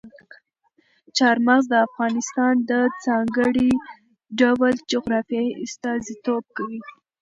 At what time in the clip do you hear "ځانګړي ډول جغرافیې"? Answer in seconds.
3.05-5.45